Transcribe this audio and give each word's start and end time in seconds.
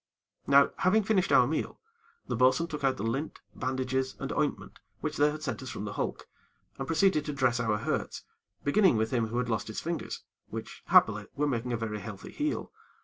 Now, 0.47 0.71
having 0.77 1.03
finished 1.03 1.31
our 1.31 1.45
meal, 1.45 1.79
the 2.25 2.35
bo'sun 2.35 2.65
took 2.65 2.83
out 2.83 2.97
the 2.97 3.03
lint, 3.03 3.39
bandages 3.55 4.15
and 4.17 4.31
ointment, 4.33 4.79
which 5.01 5.15
they 5.17 5.29
had 5.29 5.43
sent 5.43 5.61
us 5.61 5.69
from 5.69 5.85
the 5.85 5.93
hulk, 5.93 6.27
and 6.79 6.87
proceeded 6.87 7.23
to 7.25 7.33
dress 7.33 7.59
our 7.59 7.77
hurts, 7.77 8.23
beginning 8.63 8.97
with 8.97 9.11
him 9.11 9.27
who 9.27 9.37
had 9.37 9.47
lost 9.47 9.67
his 9.67 9.79
fingers, 9.79 10.23
which, 10.49 10.81
happily, 10.87 11.27
were 11.35 11.45
making 11.45 11.71
a 11.71 11.77
very 11.77 11.99
healthy 11.99 12.31
heal. 12.31 12.71